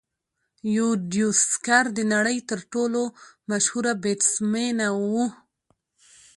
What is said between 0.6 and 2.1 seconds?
یوديوسکر د